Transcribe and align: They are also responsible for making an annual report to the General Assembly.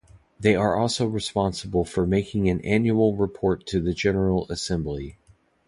They 0.39 0.55
are 0.55 0.75
also 0.75 1.05
responsible 1.05 1.85
for 1.85 2.07
making 2.07 2.49
an 2.49 2.59
annual 2.61 3.15
report 3.15 3.67
to 3.67 3.79
the 3.79 3.93
General 3.93 4.47
Assembly. 4.49 5.19